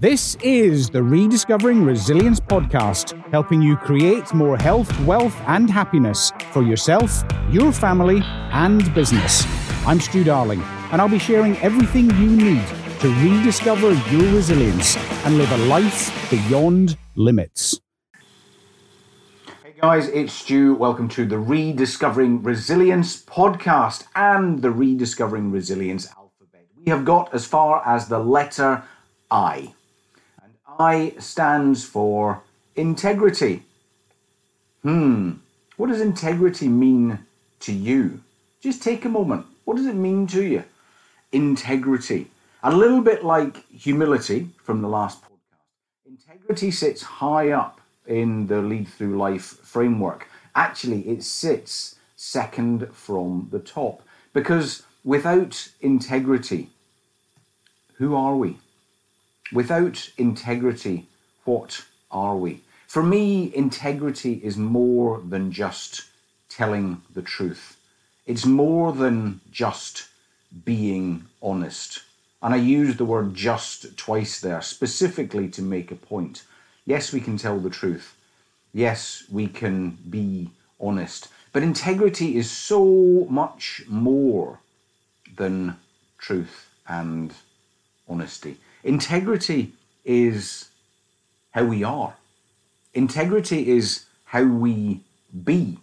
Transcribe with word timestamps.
This 0.00 0.34
is 0.36 0.88
the 0.88 1.02
Rediscovering 1.02 1.84
Resilience 1.84 2.40
podcast, 2.40 3.22
helping 3.32 3.60
you 3.60 3.76
create 3.76 4.32
more 4.32 4.56
health, 4.56 4.98
wealth, 5.00 5.38
and 5.46 5.68
happiness 5.68 6.32
for 6.52 6.62
yourself, 6.62 7.22
your 7.50 7.70
family, 7.70 8.22
and 8.24 8.94
business. 8.94 9.44
I'm 9.86 10.00
Stew 10.00 10.24
Darling, 10.24 10.62
and 10.90 11.02
I'll 11.02 11.08
be 11.10 11.18
sharing 11.18 11.54
everything 11.58 12.08
you 12.12 12.30
need 12.30 12.66
to 13.00 13.08
rediscover 13.22 13.92
your 14.10 14.34
resilience 14.34 14.96
and 15.26 15.36
live 15.36 15.52
a 15.52 15.58
life 15.66 16.30
beyond 16.30 16.96
limits. 17.14 17.78
Hey 19.62 19.74
guys, 19.82 20.08
it's 20.08 20.32
Stew. 20.32 20.76
Welcome 20.76 21.10
to 21.10 21.26
the 21.26 21.38
Rediscovering 21.38 22.42
Resilience 22.42 23.22
podcast 23.22 24.06
and 24.14 24.62
the 24.62 24.70
Rediscovering 24.70 25.52
Resilience 25.52 26.08
alphabet. 26.16 26.64
We 26.74 26.90
have 26.90 27.04
got 27.04 27.34
as 27.34 27.44
far 27.44 27.86
as 27.86 28.08
the 28.08 28.18
letter 28.18 28.82
I. 29.30 29.74
I 30.80 31.12
stands 31.18 31.84
for 31.84 32.42
integrity. 32.74 33.64
Hmm, 34.82 35.32
what 35.76 35.88
does 35.88 36.00
integrity 36.00 36.68
mean 36.68 37.18
to 37.60 37.72
you? 37.72 38.22
Just 38.62 38.82
take 38.82 39.04
a 39.04 39.10
moment. 39.10 39.44
What 39.66 39.76
does 39.76 39.86
it 39.86 39.94
mean 39.94 40.26
to 40.28 40.42
you? 40.42 40.64
Integrity. 41.32 42.30
A 42.62 42.74
little 42.74 43.02
bit 43.02 43.22
like 43.22 43.70
humility 43.70 44.48
from 44.62 44.80
the 44.80 44.88
last 44.88 45.22
podcast. 45.22 46.06
Integrity 46.06 46.70
sits 46.70 47.02
high 47.02 47.50
up 47.50 47.82
in 48.06 48.46
the 48.46 48.62
Lead 48.62 48.88
Through 48.88 49.18
Life 49.18 49.58
framework. 49.62 50.28
Actually, 50.54 51.02
it 51.08 51.22
sits 51.22 51.96
second 52.16 52.88
from 52.94 53.48
the 53.52 53.60
top 53.60 54.00
because 54.32 54.82
without 55.04 55.72
integrity, 55.82 56.70
who 57.98 58.14
are 58.14 58.34
we? 58.34 58.56
Without 59.52 60.10
integrity, 60.16 61.06
what 61.44 61.84
are 62.10 62.36
we? 62.36 62.62
For 62.86 63.02
me, 63.02 63.52
integrity 63.54 64.40
is 64.42 64.56
more 64.56 65.20
than 65.20 65.52
just 65.52 66.04
telling 66.48 67.02
the 67.14 67.22
truth. 67.22 67.76
It's 68.26 68.46
more 68.46 68.92
than 68.92 69.40
just 69.50 70.08
being 70.64 71.26
honest. 71.42 72.02
And 72.42 72.54
I 72.54 72.58
use 72.58 72.96
the 72.96 73.04
word 73.04 73.34
just 73.34 73.96
twice 73.96 74.40
there, 74.40 74.62
specifically 74.62 75.48
to 75.48 75.62
make 75.62 75.90
a 75.90 75.96
point. 75.96 76.44
Yes, 76.86 77.12
we 77.12 77.20
can 77.20 77.36
tell 77.36 77.58
the 77.58 77.70
truth. 77.70 78.16
Yes, 78.72 79.24
we 79.30 79.46
can 79.46 79.98
be 80.08 80.50
honest. 80.80 81.28
But 81.52 81.62
integrity 81.62 82.36
is 82.36 82.50
so 82.50 83.26
much 83.28 83.82
more 83.88 84.60
than 85.36 85.76
truth 86.18 86.68
and 86.86 87.34
honesty. 88.08 88.56
Integrity 88.82 89.72
is 90.04 90.68
how 91.52 91.64
we 91.64 91.84
are. 91.84 92.14
Integrity 92.94 93.68
is 93.68 94.06
how 94.26 94.44
we 94.44 95.00
be. 95.44 95.78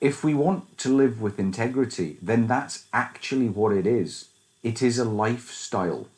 If 0.00 0.22
we 0.22 0.34
want 0.34 0.76
to 0.78 0.94
live 0.94 1.20
with 1.22 1.38
integrity, 1.38 2.18
then 2.20 2.46
that's 2.46 2.84
actually 2.92 3.48
what 3.48 3.72
it 3.72 3.86
is. 3.86 4.28
It 4.62 4.82
is 4.82 4.98
a 4.98 5.04
lifestyle. 5.04 6.08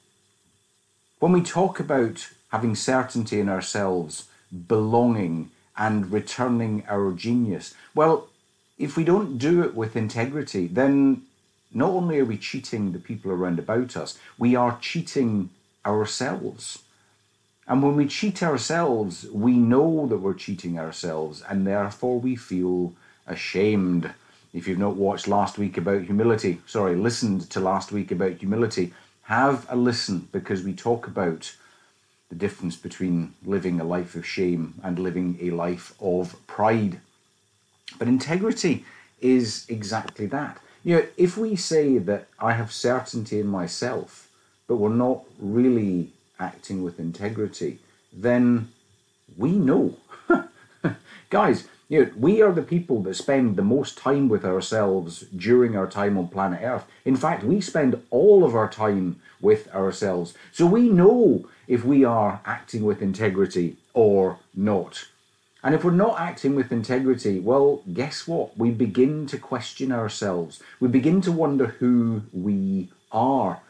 When 1.18 1.32
we 1.32 1.42
talk 1.42 1.78
about 1.78 2.28
having 2.50 2.74
certainty 2.74 3.38
in 3.38 3.48
ourselves, 3.48 4.24
belonging, 4.66 5.50
and 5.76 6.10
returning 6.10 6.84
our 6.88 7.12
genius, 7.12 7.74
well, 7.94 8.28
if 8.78 8.96
we 8.96 9.04
don't 9.04 9.38
do 9.38 9.62
it 9.62 9.74
with 9.74 9.96
integrity, 9.96 10.66
then 10.66 11.22
not 11.76 11.90
only 11.90 12.18
are 12.18 12.24
we 12.24 12.38
cheating 12.38 12.92
the 12.92 12.98
people 12.98 13.30
around 13.30 13.58
about 13.58 13.98
us, 13.98 14.18
we 14.38 14.56
are 14.56 14.78
cheating 14.80 15.50
ourselves. 15.84 16.82
And 17.68 17.82
when 17.82 17.96
we 17.96 18.06
cheat 18.06 18.42
ourselves, 18.42 19.26
we 19.30 19.52
know 19.52 20.06
that 20.06 20.18
we're 20.18 20.32
cheating 20.34 20.78
ourselves, 20.78 21.42
and 21.46 21.66
therefore 21.66 22.18
we 22.18 22.34
feel 22.34 22.94
ashamed. 23.26 24.10
If 24.54 24.66
you've 24.66 24.78
not 24.78 24.96
watched 24.96 25.28
last 25.28 25.58
week 25.58 25.76
about 25.76 26.04
humility, 26.04 26.62
sorry, 26.66 26.96
listened 26.96 27.50
to 27.50 27.60
last 27.60 27.92
week 27.92 28.10
about 28.10 28.32
humility, 28.32 28.94
have 29.24 29.66
a 29.68 29.76
listen 29.76 30.28
because 30.32 30.62
we 30.62 30.72
talk 30.72 31.06
about 31.06 31.54
the 32.30 32.36
difference 32.36 32.76
between 32.76 33.34
living 33.44 33.80
a 33.80 33.84
life 33.84 34.14
of 34.14 34.24
shame 34.24 34.80
and 34.82 34.98
living 34.98 35.36
a 35.42 35.50
life 35.50 35.92
of 36.00 36.34
pride. 36.46 37.00
But 37.98 38.08
integrity 38.08 38.86
is 39.20 39.66
exactly 39.68 40.24
that. 40.26 40.58
You 40.86 40.94
know, 40.94 41.06
if 41.16 41.36
we 41.36 41.56
say 41.56 41.98
that 41.98 42.28
I 42.38 42.52
have 42.52 42.70
certainty 42.70 43.40
in 43.40 43.48
myself, 43.48 44.30
but 44.68 44.76
we're 44.76 44.90
not 44.90 45.24
really 45.40 46.12
acting 46.38 46.84
with 46.84 47.00
integrity, 47.00 47.80
then 48.12 48.68
we 49.36 49.50
know. 49.50 49.96
Guys, 51.30 51.66
you 51.88 52.04
know, 52.04 52.12
we 52.16 52.40
are 52.40 52.52
the 52.52 52.62
people 52.62 53.02
that 53.02 53.14
spend 53.14 53.56
the 53.56 53.62
most 53.62 53.98
time 53.98 54.28
with 54.28 54.44
ourselves 54.44 55.22
during 55.36 55.76
our 55.76 55.88
time 55.88 56.16
on 56.16 56.28
planet 56.28 56.60
Earth. 56.62 56.84
In 57.04 57.16
fact, 57.16 57.42
we 57.42 57.60
spend 57.60 58.00
all 58.10 58.44
of 58.44 58.54
our 58.54 58.70
time 58.70 59.20
with 59.40 59.66
ourselves. 59.74 60.34
So 60.52 60.66
we 60.66 60.88
know 60.88 61.48
if 61.66 61.84
we 61.84 62.04
are 62.04 62.40
acting 62.44 62.84
with 62.84 63.02
integrity 63.02 63.76
or 63.92 64.38
not. 64.54 65.06
And 65.62 65.74
if 65.74 65.84
we're 65.84 65.90
not 65.90 66.20
acting 66.20 66.54
with 66.54 66.70
integrity, 66.70 67.40
well, 67.40 67.82
guess 67.92 68.26
what? 68.26 68.56
We 68.56 68.70
begin 68.70 69.26
to 69.28 69.38
question 69.38 69.90
ourselves. 69.90 70.62
We 70.80 70.88
begin 70.88 71.20
to 71.22 71.32
wonder 71.32 71.66
who 71.66 72.22
we 72.32 72.90
are. 73.10 73.60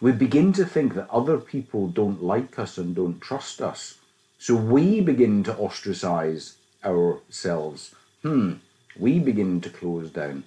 We 0.00 0.12
begin 0.12 0.52
to 0.54 0.64
think 0.64 0.94
that 0.94 1.10
other 1.10 1.38
people 1.38 1.88
don't 1.88 2.22
like 2.22 2.58
us 2.58 2.78
and 2.78 2.94
don't 2.94 3.20
trust 3.20 3.60
us. 3.60 3.98
So 4.38 4.54
we 4.56 5.00
begin 5.00 5.42
to 5.44 5.56
ostracize 5.56 6.56
ourselves. 6.84 7.94
Hmm, 8.22 8.54
we 8.98 9.18
begin 9.18 9.60
to 9.60 9.70
close 9.70 10.10
down. 10.10 10.44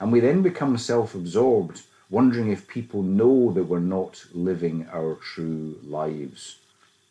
And 0.00 0.12
we 0.12 0.20
then 0.20 0.42
become 0.42 0.76
self 0.76 1.14
absorbed, 1.14 1.82
wondering 2.10 2.50
if 2.50 2.68
people 2.68 3.02
know 3.02 3.52
that 3.52 3.64
we're 3.64 3.78
not 3.78 4.24
living 4.32 4.86
our 4.92 5.14
true 5.14 5.78
lives. 5.84 6.58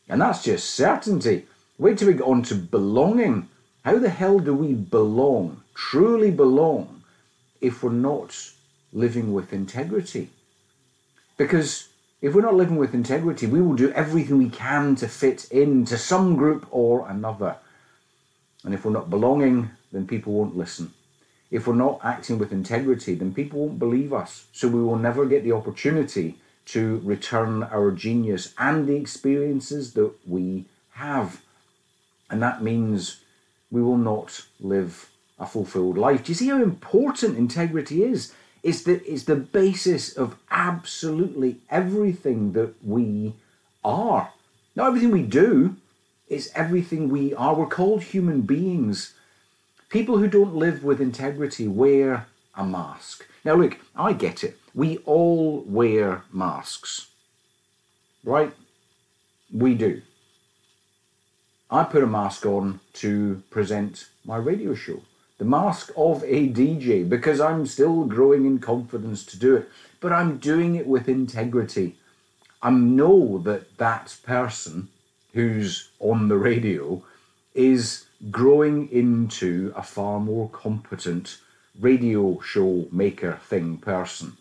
And 0.07 0.22
that's 0.22 0.44
just 0.44 0.69
certainty. 0.69 1.47
Wait 1.78 1.97
till 1.97 2.08
we 2.08 2.13
get 2.13 2.24
on 2.24 2.41
to 2.44 2.56
belonging. 2.56 3.50
How 3.84 4.00
the 4.00 4.09
hell 4.09 4.40
do 4.40 4.53
we 4.53 4.74
belong, 4.74 5.62
truly 5.74 6.31
belong, 6.31 7.03
if 7.62 7.84
we're 7.84 7.91
not 7.91 8.52
living 8.94 9.34
with 9.34 9.53
integrity? 9.53 10.30
Because 11.38 11.90
if 12.22 12.34
we're 12.34 12.41
not 12.41 12.56
living 12.56 12.78
with 12.78 12.94
integrity, 12.94 13.46
we 13.46 13.62
will 13.62 13.75
do 13.75 13.91
everything 13.91 14.38
we 14.38 14.50
can 14.50 14.96
to 14.96 15.08
fit 15.08 15.52
into 15.52 15.97
some 15.97 16.36
group 16.36 16.66
or 16.72 17.08
another. 17.09 17.58
And 18.63 18.74
if 18.74 18.86
we're 18.86 18.92
not 18.92 19.09
belonging, 19.09 19.72
then 19.92 20.07
people 20.07 20.34
won't 20.34 20.57
listen. 20.57 20.94
If 21.52 21.68
we're 21.68 21.75
not 21.75 22.00
acting 22.03 22.40
with 22.40 22.52
integrity, 22.52 23.16
then 23.16 23.34
people 23.34 23.59
won't 23.59 23.80
believe 23.80 24.13
us. 24.13 24.46
So 24.53 24.68
we 24.68 24.81
will 24.81 24.97
never 24.97 25.25
get 25.25 25.44
the 25.44 25.52
opportunity 25.52 26.40
to 26.68 27.00
return 27.03 27.63
our 27.63 27.92
genius 27.92 28.53
and 28.57 28.88
the 28.88 28.96
experiences 28.96 29.94
that 29.94 30.13
we 30.25 30.66
have. 30.94 31.42
And 32.30 32.41
that 32.41 32.63
means 32.63 33.22
we 33.72 33.81
will 33.81 33.97
not 33.97 34.46
live 34.59 35.09
a 35.38 35.46
fulfilled 35.46 35.97
life. 35.97 36.24
Do 36.24 36.31
you 36.31 36.36
see 36.36 36.50
how 36.50 36.62
important 36.62 37.38
integrity 37.38 38.03
is? 38.03 38.34
It's 38.63 38.84
the, 38.84 39.03
it's 39.06 39.24
the 39.24 39.36
basis 39.36 40.16
of 40.18 40.36
absolutely 40.50 41.58
everything 41.69 42.53
that 42.53 42.74
we 42.84 43.34
are. 43.84 44.31
Not 44.75 44.88
everything 44.88 45.12
we 45.12 45.22
do, 45.22 45.75
it's 46.28 46.50
everything 46.56 47.09
we 47.09 47.34
are. 47.36 47.53
We're 47.53 47.68
called 47.68 48.03
human 48.03 48.42
beings. 48.42 49.13
People 49.90 50.18
who 50.18 50.28
don't 50.28 50.56
live 50.56 50.84
with 50.84 51.00
integrity 51.00 51.68
wear 51.68 52.25
a 52.56 52.66
mask. 52.66 53.28
Now, 53.44 53.56
look, 53.56 53.78
I 53.96 54.13
get 54.13 54.44
it. 54.44 54.57
We 54.74 54.97
all 55.06 55.63
wear 55.68 56.24
masks, 56.34 57.07
right? 58.24 58.51
We 59.54 59.75
do. 59.75 60.01
I 61.69 61.83
put 61.83 62.03
a 62.03 62.07
mask 62.07 62.45
on 62.45 62.79
to 62.94 63.41
present 63.50 64.07
my 64.23 64.38
radio 64.38 64.75
show. 64.75 65.01
The 65.39 65.45
mask 65.45 65.91
of 65.97 66.23
a 66.23 66.47
DJ 66.47 67.07
because 67.09 67.41
I'm 67.41 67.65
still 67.65 68.06
growing 68.06 68.45
in 68.45 68.59
confidence 68.59 69.25
to 69.25 69.39
do 69.39 69.56
it, 69.56 69.69
but 70.00 70.13
I'm 70.13 70.38
doing 70.38 70.75
it 70.75 70.85
with 70.85 71.09
integrity. 71.09 71.95
I 72.62 72.69
know 72.69 73.39
that 73.39 73.77
that 73.77 74.15
person 74.23 74.89
who's 75.33 75.89
on 76.00 76.27
the 76.27 76.38
radio 76.38 77.03
is 77.56 78.06
growing 78.29 78.89
into 78.91 79.73
a 79.75 79.83
far 79.83 80.19
more 80.19 80.50
competent 80.50 81.39
radio 81.79 82.39
show 82.41 82.88
maker 82.91 83.39
thing 83.44 83.77
person. 83.77 84.38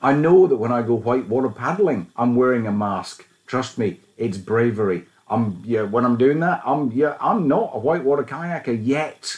I 0.00 0.12
know 0.12 0.46
that 0.46 0.56
when 0.56 0.72
I 0.72 0.82
go 0.82 0.94
whitewater 0.94 1.48
paddling, 1.48 2.10
I'm 2.16 2.36
wearing 2.36 2.66
a 2.66 2.72
mask. 2.72 3.26
Trust 3.46 3.78
me, 3.78 4.00
it's 4.16 4.38
bravery. 4.38 5.06
I'm 5.30 5.62
yeah. 5.64 5.82
When 5.82 6.04
I'm 6.04 6.16
doing 6.16 6.40
that, 6.40 6.62
I'm 6.64 6.90
yeah. 6.92 7.16
I'm 7.20 7.48
not 7.48 7.70
a 7.74 7.78
whitewater 7.78 8.24
kayaker 8.24 8.78
yet, 8.84 9.36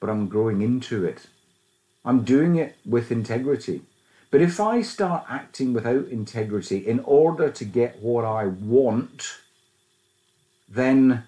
but 0.00 0.08
I'm 0.08 0.28
growing 0.28 0.62
into 0.62 1.04
it. 1.04 1.26
I'm 2.04 2.22
doing 2.24 2.56
it 2.56 2.76
with 2.86 3.10
integrity. 3.10 3.82
But 4.30 4.42
if 4.42 4.60
I 4.60 4.82
start 4.82 5.24
acting 5.28 5.72
without 5.72 6.08
integrity 6.08 6.78
in 6.86 7.00
order 7.00 7.50
to 7.50 7.64
get 7.64 8.00
what 8.00 8.24
I 8.24 8.46
want, 8.46 9.38
then 10.68 11.24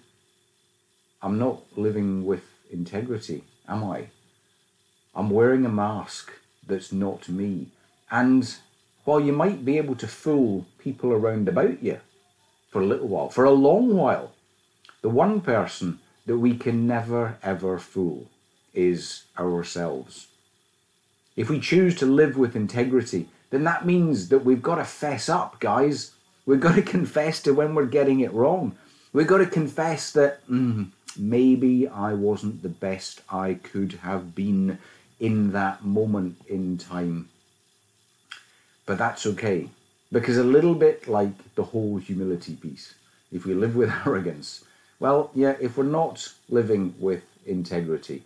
I'm 1.23 1.39
not 1.39 1.63
living 1.77 2.27
with 2.27 2.45
integrity, 2.71 3.45
am 3.67 3.85
I? 3.85 4.09
I'm 5.15 5.31
wearing 5.31 5.65
a 5.65 5.71
mask 5.71 6.31
that's 6.67 6.93
not 6.93 7.29
me. 7.29 7.69
And 8.11 8.55
while 9.05 9.21
you 9.21 9.33
might 9.33 9.65
be 9.65 9.79
able 9.79 9.97
to 9.97 10.07
fool 10.07 10.67
people 10.79 11.13
around 11.13 11.49
about 11.49 11.83
you 11.83 12.01
for 12.71 12.81
a 12.81 12.87
little 12.87 13.09
while, 13.09 13.29
for 13.29 13.45
a 13.45 13.51
long 13.51 13.95
while, 13.95 14.33
the 15.03 15.11
one 15.11 15.41
person 15.41 15.99
that 16.27 16.39
we 16.39 16.57
can 16.57 16.87
never 16.87 17.39
ever 17.43 17.79
fool 17.79 18.31
is 18.73 19.25
ourselves. 19.39 20.29
If 21.37 21.51
we 21.51 21.61
choose 21.61 21.95
to 21.97 22.07
live 22.07 22.37
with 22.37 22.55
integrity, 22.57 23.29
then 23.51 23.65
that 23.65 23.87
means 23.87 24.29
that 24.29 24.45
we've 24.45 24.63
got 24.63 24.77
to 24.77 24.85
fess 24.85 25.29
up, 25.29 25.59
guys. 25.61 26.13
We've 26.47 26.61
got 26.61 26.77
to 26.77 26.83
confess 26.97 27.41
to 27.43 27.53
when 27.53 27.75
we're 27.75 27.87
getting 27.87 28.21
it 28.21 28.33
wrong. 28.33 28.77
We've 29.13 29.27
got 29.27 29.39
to 29.39 29.47
confess 29.47 30.13
that 30.13 30.47
mm, 30.49 30.91
maybe 31.17 31.89
I 31.89 32.13
wasn't 32.13 32.63
the 32.63 32.69
best 32.69 33.23
I 33.29 33.55
could 33.55 33.95
have 34.03 34.35
been 34.35 34.79
in 35.19 35.53
that 35.53 35.85
moment 35.85 36.37
in 36.49 36.79
time. 36.79 37.29
But 38.87 38.99
that's 38.99 39.27
okay. 39.27 39.69
Because 40.13 40.37
a 40.37 40.45
little 40.45 40.75
bit 40.75 41.09
like 41.09 41.55
the 41.55 41.65
whole 41.65 41.99
humility 41.99 42.57
piece, 42.57 42.95
if 43.31 43.45
we 43.45 43.55
live 43.55 43.77
with 43.77 43.93
arrogance, 44.07 44.65
well, 44.99 45.31
yeah, 45.35 45.57
if 45.61 45.77
we're 45.77 45.85
not 45.85 46.33
living 46.49 46.95
with 46.99 47.23
integrity, 47.47 48.23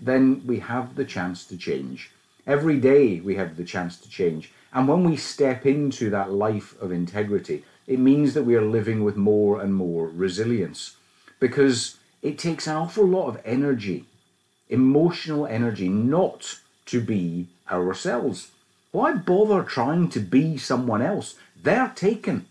then 0.00 0.42
we 0.46 0.58
have 0.60 0.94
the 0.96 1.04
chance 1.04 1.44
to 1.46 1.56
change. 1.56 2.10
Every 2.46 2.78
day 2.78 3.20
we 3.20 3.36
have 3.36 3.56
the 3.56 3.64
chance 3.64 3.98
to 3.98 4.08
change. 4.08 4.52
And 4.72 4.88
when 4.88 5.04
we 5.04 5.16
step 5.16 5.66
into 5.66 6.10
that 6.10 6.32
life 6.32 6.80
of 6.80 6.92
integrity, 6.92 7.64
it 7.86 7.98
means 7.98 8.34
that 8.34 8.42
we 8.44 8.56
are 8.56 8.64
living 8.64 9.04
with 9.04 9.16
more 9.16 9.60
and 9.60 9.74
more 9.74 10.08
resilience 10.08 10.96
because 11.38 11.96
it 12.22 12.38
takes 12.38 12.66
an 12.66 12.76
awful 12.76 13.06
lot 13.06 13.28
of 13.28 13.40
energy, 13.44 14.04
emotional 14.68 15.46
energy, 15.46 15.88
not 15.88 16.58
to 16.86 17.00
be 17.00 17.46
ourselves. 17.70 18.50
Why 18.96 19.12
bother 19.12 19.62
trying 19.62 20.08
to 20.08 20.20
be 20.20 20.56
someone 20.56 21.02
else? 21.02 21.34
They're 21.62 21.92
taken. 21.94 22.46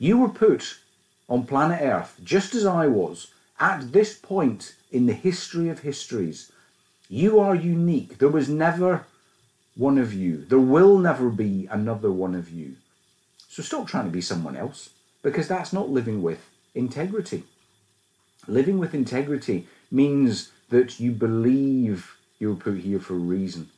You 0.00 0.18
were 0.18 0.28
put 0.28 0.80
on 1.28 1.46
planet 1.46 1.80
Earth, 1.80 2.18
just 2.24 2.56
as 2.56 2.66
I 2.66 2.88
was, 2.88 3.28
at 3.60 3.92
this 3.92 4.14
point 4.14 4.74
in 4.90 5.06
the 5.06 5.12
history 5.12 5.68
of 5.68 5.78
histories. 5.78 6.50
You 7.08 7.38
are 7.38 7.54
unique. 7.54 8.18
There 8.18 8.28
was 8.28 8.48
never 8.48 9.06
one 9.76 9.96
of 9.96 10.12
you. 10.12 10.44
There 10.44 10.58
will 10.58 10.98
never 10.98 11.30
be 11.30 11.68
another 11.70 12.10
one 12.10 12.34
of 12.34 12.50
you. 12.50 12.74
So 13.48 13.62
stop 13.62 13.86
trying 13.86 14.06
to 14.06 14.10
be 14.10 14.20
someone 14.20 14.56
else 14.56 14.90
because 15.22 15.46
that's 15.46 15.72
not 15.72 15.88
living 15.88 16.20
with 16.20 16.50
integrity. 16.74 17.44
Living 18.48 18.80
with 18.80 18.92
integrity 18.92 19.68
means 19.88 20.50
that 20.70 20.98
you 20.98 21.12
believe 21.12 22.16
you 22.40 22.48
were 22.48 22.56
put 22.56 22.78
here 22.78 22.98
for 22.98 23.14
a 23.14 23.18
reason. 23.36 23.70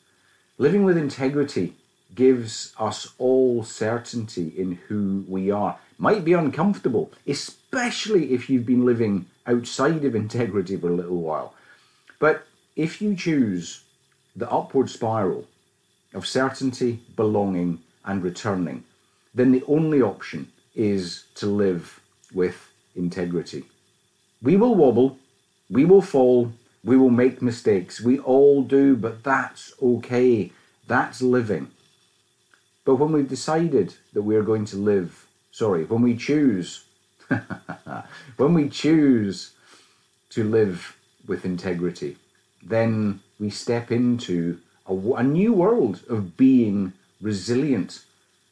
Living 0.59 0.85
with 0.85 0.97
integrity 0.97 1.75
gives 2.15 2.73
us 2.79 3.13
all 3.19 3.63
certainty 3.63 4.53
in 4.57 4.79
who 4.89 5.25
we 5.29 5.51
are. 5.51 5.79
Might 5.99 6.25
be 6.25 6.33
uncomfortable, 6.33 7.11
especially 7.27 8.33
if 8.33 8.49
you've 8.49 8.65
been 8.65 8.87
living 8.87 9.27
outside 9.47 10.05
of 10.05 10.15
integrity 10.15 10.77
for 10.77 10.89
a 10.89 10.95
little 10.95 11.21
while. 11.21 11.55
But 12.19 12.47
if 12.75 13.03
you 13.03 13.15
choose 13.15 13.83
the 14.35 14.51
upward 14.51 14.89
spiral 14.89 15.47
of 16.15 16.27
certainty, 16.27 17.01
belonging, 17.17 17.81
and 18.05 18.23
returning, 18.23 18.85
then 19.35 19.53
the 19.53 19.65
only 19.67 20.01
option 20.01 20.51
is 20.75 21.25
to 21.35 21.47
live 21.47 22.01
with 22.33 22.71
integrity. 22.95 23.65
We 24.43 24.57
will 24.57 24.75
wobble, 24.75 25.19
we 25.69 25.85
will 25.85 26.03
fall, 26.03 26.53
we 26.87 26.97
will 26.97 27.11
make 27.11 27.43
mistakes. 27.43 28.01
We 28.01 28.21
all 28.21 28.63
do, 28.63 28.95
but 28.97 29.25
that's 29.25 29.73
okay. 29.83 30.53
That's 30.87 31.21
living. 31.21 31.73
But 32.85 32.95
when 32.95 33.11
we've 33.11 33.29
decided 33.29 33.97
that 34.13 34.23
we 34.23 34.37
are 34.37 34.45
going 34.45 34.67
to 34.67 34.77
live, 34.77 35.27
sorry, 35.51 35.85
when 35.85 36.01
we 36.01 36.17
choose, 36.17 36.85
when 38.37 38.55
we 38.55 38.69
choose 38.69 39.51
to 40.31 40.45
live 40.45 40.97
with 41.27 41.45
integrity, 41.45 42.19
then 42.63 43.19
we 43.41 43.51
step 43.51 43.91
into 43.91 44.61
a, 44.87 44.95
a 44.95 45.25
new 45.25 45.53
world 45.53 46.03
of 46.09 46.37
being 46.37 46.93
resilient. 47.21 48.05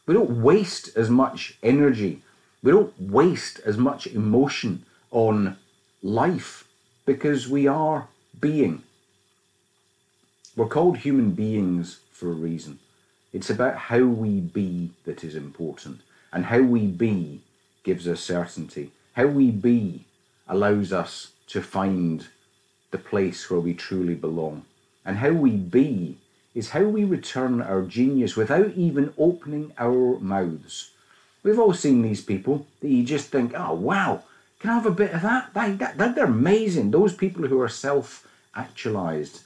We 0.06 0.14
don't 0.14 0.42
waste 0.42 0.90
as 0.96 1.08
much 1.08 1.56
energy, 1.62 2.20
we 2.64 2.72
don't 2.72 3.00
waste 3.00 3.60
as 3.64 3.78
much 3.78 4.08
emotion 4.08 4.84
on 5.12 5.56
life 6.02 6.66
because 7.06 7.48
we 7.48 7.68
are 7.68 8.08
being. 8.44 8.82
We're 10.54 10.66
called 10.66 10.98
human 10.98 11.30
beings 11.30 12.00
for 12.12 12.28
a 12.28 12.34
reason. 12.34 12.78
It's 13.32 13.48
about 13.48 13.74
how 13.88 14.04
we 14.04 14.38
be 14.38 14.90
that 15.06 15.24
is 15.24 15.34
important, 15.34 16.02
and 16.30 16.44
how 16.44 16.60
we 16.60 16.86
be 16.86 17.40
gives 17.84 18.06
us 18.06 18.20
certainty. 18.20 18.90
How 19.14 19.28
we 19.28 19.50
be 19.50 20.04
allows 20.46 20.92
us 20.92 21.30
to 21.46 21.62
find 21.62 22.26
the 22.90 22.98
place 22.98 23.48
where 23.48 23.60
we 23.60 23.72
truly 23.72 24.14
belong. 24.14 24.66
And 25.06 25.16
how 25.16 25.32
we 25.32 25.52
be 25.52 26.18
is 26.54 26.70
how 26.70 26.84
we 26.84 27.02
return 27.04 27.62
our 27.62 27.80
genius 27.80 28.36
without 28.36 28.72
even 28.74 29.14
opening 29.16 29.72
our 29.78 30.18
mouths. 30.20 30.90
We've 31.42 31.58
all 31.58 31.72
seen 31.72 32.02
these 32.02 32.22
people 32.22 32.66
that 32.80 32.90
you 32.90 33.04
just 33.04 33.28
think, 33.28 33.54
oh, 33.56 33.72
wow, 33.72 34.22
can 34.60 34.68
I 34.68 34.74
have 34.74 34.86
a 34.86 34.90
bit 34.90 35.12
of 35.12 35.22
that? 35.22 35.54
That, 35.54 35.96
that, 35.96 36.14
they're 36.14 36.26
amazing. 36.26 36.90
Those 36.90 37.14
people 37.14 37.46
who 37.46 37.58
are 37.62 37.70
self 37.70 38.26
actualized, 38.54 39.42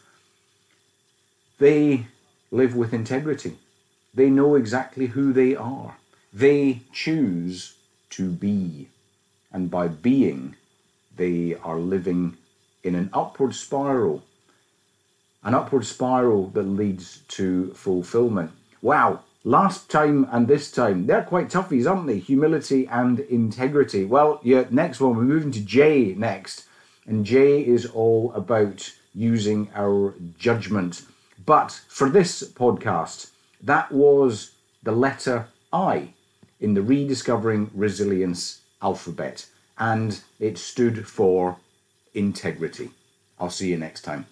they 1.59 2.07
live 2.51 2.75
with 2.75 2.95
integrity. 2.95 3.57
They 4.15 4.31
know 4.31 4.55
exactly 4.55 5.07
who 5.07 5.33
they 5.33 5.55
are. 5.55 5.97
They 6.33 6.83
choose 6.93 7.75
to 8.11 8.31
be. 8.31 8.89
And 9.53 9.71
by 9.71 9.89
being, 9.89 10.57
they 11.17 11.57
are 11.63 11.79
living 11.79 12.37
in 12.85 12.95
an 12.95 13.11
upward 13.13 13.55
spiral, 13.55 14.23
an 15.43 15.55
upward 15.55 15.85
spiral 15.85 16.49
that 16.51 16.63
leads 16.63 17.19
to 17.29 17.73
fulfillment. 17.75 18.53
Wow, 18.81 19.21
last 19.45 19.91
time 19.91 20.29
and 20.31 20.47
this 20.47 20.71
time, 20.71 21.07
they're 21.07 21.23
quite 21.23 21.49
toughies, 21.49 21.91
aren't 21.91 22.07
they? 22.07 22.19
Humility 22.19 22.87
and 22.87 23.21
integrity. 23.21 24.05
Well, 24.05 24.41
yeah, 24.43 24.65
next 24.71 25.01
one, 25.01 25.17
we're 25.17 25.23
moving 25.23 25.53
to 25.53 25.61
J 25.61 26.15
next. 26.15 26.65
And 27.07 27.25
J 27.25 27.67
is 27.67 27.87
all 27.87 28.33
about 28.35 28.93
using 29.15 29.71
our 29.75 30.15
judgment. 30.39 31.03
But 31.47 31.81
for 31.89 32.09
this 32.09 32.43
podcast, 32.53 33.31
that 33.63 33.91
was 33.91 34.53
the 34.83 34.93
letter 34.93 35.47
I 35.73 36.11
in 36.61 36.75
the 36.75 36.83
Rediscovering 36.83 37.71
Resilience 37.75 38.61
alphabet. 38.83 39.47
And 39.79 40.21
it 40.41 40.59
stood 40.59 41.07
for 41.07 41.57
integrity. 42.15 42.91
I'll 43.39 43.51
see 43.51 43.71
you 43.71 43.77
next 43.77 44.03
time. 44.03 44.27